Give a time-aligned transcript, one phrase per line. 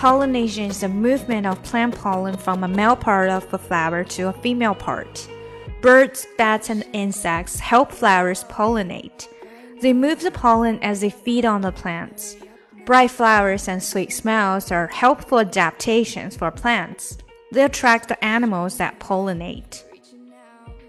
[0.00, 4.28] Pollination is the movement of plant pollen from a male part of a flower to
[4.28, 5.26] a female part.
[5.80, 9.28] Birds, bats, and insects help flowers pollinate.
[9.80, 12.36] They move the pollen as they feed on the plants.
[12.84, 17.18] Bright flowers and sweet smells are helpful adaptations for plants.
[17.52, 19.82] They attract the animals that pollinate.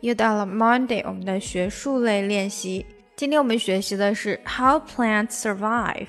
[0.00, 2.84] 又到了 Monday，我们的学术类练习。
[3.16, 6.08] 今天我们学习的是 How plants survive。